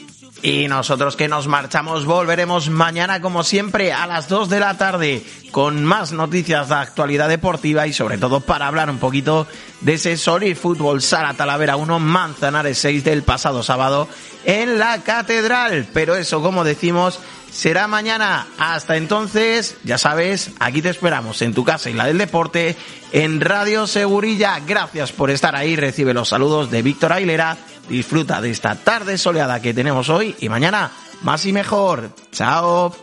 [0.45, 5.25] Y nosotros que nos marchamos volveremos mañana como siempre a las 2 de la tarde
[5.49, 9.47] con más noticias de actualidad deportiva y sobre todo para hablar un poquito
[9.81, 14.07] de ese Solid Fútbol Sara Talavera 1 Manzanares 6 del pasado sábado
[14.43, 15.87] en la Catedral.
[15.91, 17.19] Pero eso, como decimos,
[17.51, 18.45] será mañana.
[18.59, 22.75] Hasta entonces, ya sabes, aquí te esperamos en tu casa y la del deporte
[23.13, 24.59] en Radio Segurilla.
[24.59, 25.75] Gracias por estar ahí.
[25.75, 27.57] Recibe los saludos de Víctor Ailera
[27.89, 32.09] Disfruta de esta tarde soleada que tenemos hoy y mañana más y mejor.
[32.31, 32.95] Chao.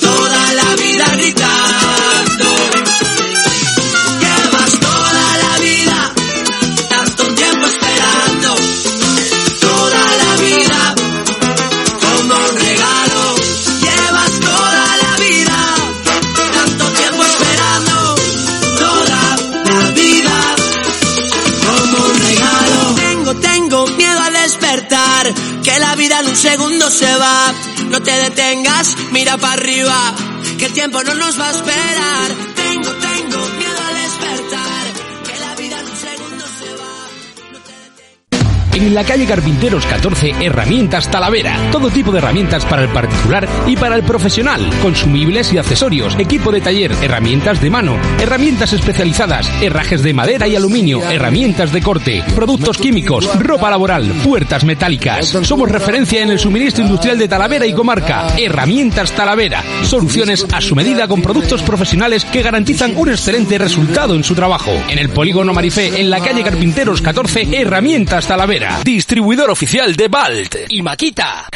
[0.00, 1.06] Toda la vida
[26.34, 27.54] un segundo se va.
[27.90, 30.14] No te detengas, mira para arriba,
[30.58, 32.53] que el tiempo no nos va a esperar.
[38.74, 41.56] En la calle Carpinteros 14, Herramientas Talavera.
[41.70, 44.68] Todo tipo de herramientas para el particular y para el profesional.
[44.82, 50.56] Consumibles y accesorios, equipo de taller, herramientas de mano, herramientas especializadas, herrajes de madera y
[50.56, 55.26] aluminio, herramientas de corte, productos químicos, ropa laboral, puertas metálicas.
[55.42, 58.26] Somos referencia en el suministro industrial de Talavera y comarca.
[58.36, 59.62] Herramientas Talavera.
[59.82, 64.72] Soluciones a su medida con productos profesionales que garantizan un excelente resultado en su trabajo.
[64.88, 68.63] En el polígono Marifé, en la calle Carpinteros 14, Herramientas Talavera.
[68.84, 71.48] Distribuidor oficial de Balt y Maquita.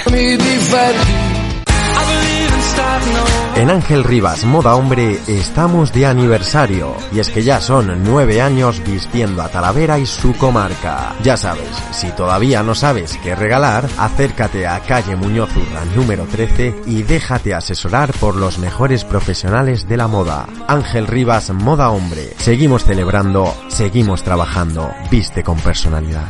[3.56, 8.80] En Ángel Rivas Moda Hombre estamos de aniversario y es que ya son nueve años
[8.86, 11.14] vistiendo a Talavera y su comarca.
[11.22, 16.82] Ya sabes, si todavía no sabes qué regalar, acércate a calle Muñoz Urra número 13
[16.86, 20.46] y déjate asesorar por los mejores profesionales de la moda.
[20.68, 22.34] Ángel Rivas Moda Hombre.
[22.38, 24.92] Seguimos celebrando, seguimos trabajando.
[25.10, 26.28] Viste con personalidad.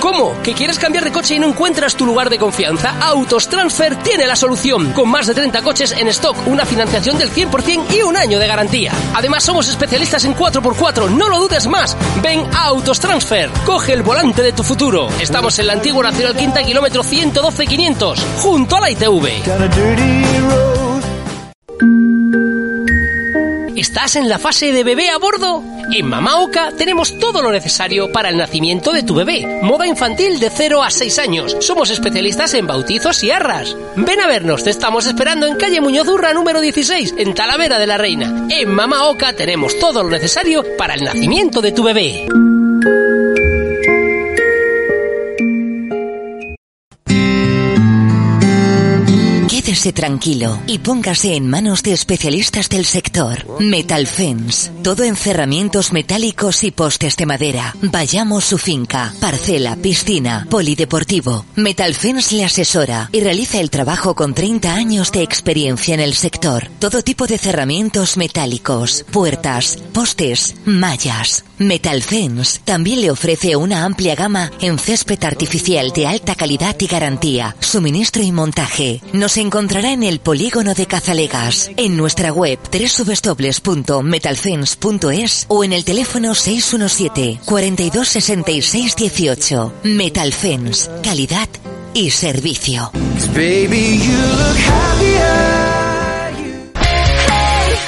[0.00, 0.40] ¿Cómo?
[0.42, 2.96] ¿Que quieres cambiar de coche y no encuentras tu lugar de confianza?
[3.00, 4.92] Autos Transfer tiene la solución.
[4.92, 8.46] Con más de 30 coches en stock, una financiación del 100% y un año de
[8.46, 8.92] garantía.
[9.14, 11.96] Además, somos especialistas en 4x4, no lo dudes más.
[12.22, 13.50] Ven a Autos Transfer.
[13.64, 15.08] Coge el volante de tu futuro.
[15.20, 19.26] Estamos en la antigua Nacional Quinta, kilómetro 112-500, junto a la ITV.
[23.76, 25.62] ¿Estás en la fase de bebé a bordo?
[25.92, 29.60] En Mama Oca tenemos todo lo necesario para el nacimiento de tu bebé.
[29.62, 31.56] Moda infantil de 0 a 6 años.
[31.60, 33.76] Somos especialistas en bautizos y arras.
[33.94, 37.86] Ven a vernos, te estamos esperando en calle Muñoz Urra número 16, en Talavera de
[37.86, 38.46] la Reina.
[38.48, 42.26] En Mama Oca tenemos todo lo necesario para el nacimiento de tu bebé.
[49.92, 53.60] Tranquilo y póngase en manos de especialistas del sector.
[53.60, 54.70] Metal Fence.
[54.82, 57.74] Todo en cerramientos metálicos y postes de madera.
[57.82, 61.46] Vayamos su finca, parcela, piscina, polideportivo.
[61.54, 66.14] Metal Fence le asesora y realiza el trabajo con 30 años de experiencia en el
[66.14, 66.68] sector.
[66.78, 71.44] Todo tipo de cerramientos metálicos, puertas, postes, mallas.
[71.58, 76.86] Metal Fence también le ofrece una amplia gama en césped artificial de alta calidad y
[76.86, 79.02] garantía, suministro y montaje.
[79.12, 86.34] Nos encontrará en el polígono de Cazalegas, en nuestra web www.metalfence.es o en el teléfono
[86.34, 89.72] 617 4266 18.
[89.84, 91.48] Metal Fence, calidad
[91.94, 92.90] y servicio.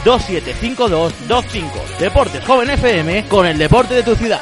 [0.06, 1.98] 605-275225.
[2.00, 4.42] Deportes Joven FM con el deporte de tu ciudad.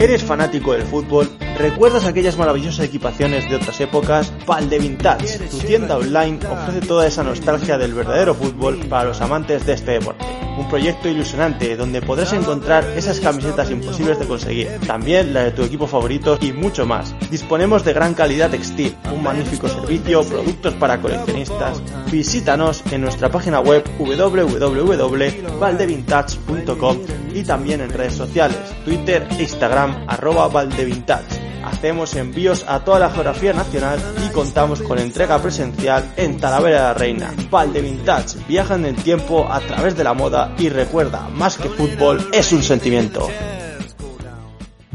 [0.00, 1.28] ¿Eres fanático del fútbol?
[1.58, 4.32] ¿Recuerdas aquellas maravillosas equipaciones de otras épocas?
[4.46, 9.66] Valde Vintage, tu tienda online, ofrece toda esa nostalgia del verdadero fútbol para los amantes
[9.66, 10.24] de este deporte.
[10.56, 15.64] Un proyecto ilusionante donde podrás encontrar esas camisetas imposibles de conseguir, también la de tu
[15.64, 17.12] equipo favorito y mucho más.
[17.28, 21.82] Disponemos de gran calidad textil, un magnífico servicio, productos para coleccionistas.
[22.12, 26.98] Visítanos en nuestra página web www.valdevintage.com
[27.34, 31.47] y también en redes sociales, Twitter e Instagram arroba valdevintage.
[31.64, 36.82] Hacemos envíos a toda la geografía nacional y contamos con entrega presencial en Talavera de
[36.82, 37.34] la Reina.
[37.50, 41.68] Valde Vintage, viajan en el tiempo a través de la moda y recuerda, más que
[41.68, 43.28] fútbol, es un sentimiento.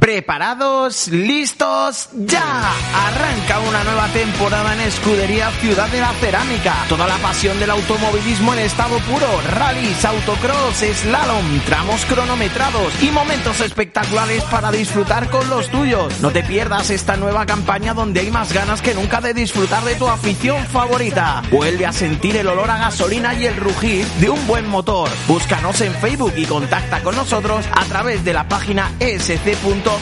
[0.04, 1.08] ¿Preparados?
[1.08, 2.10] ¿Listos?
[2.12, 2.74] ¡Ya!
[2.93, 6.76] Arranca una nueva temporada en Escudería Ciudad de la Cerámica.
[6.89, 9.26] Toda la pasión del automovilismo en estado puro.
[9.51, 16.20] Rallys, autocross, slalom, tramos cronometrados y momentos espectaculares para disfrutar con los tuyos.
[16.20, 19.95] No te pierdas esta nueva campaña donde hay más ganas que nunca de disfrutar de
[19.95, 21.43] tu afición favorita.
[21.49, 25.10] Vuelve a sentir el olor a gasolina y el rugir de un buen motor.
[25.30, 29.56] Búscanos en Facebook y contacta con nosotros a través de la página sc.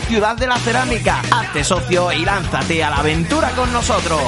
[0.08, 1.22] Ciudad de la Cerámica.
[1.32, 4.22] Hazte socio y lánzate a la aventura con nosotros.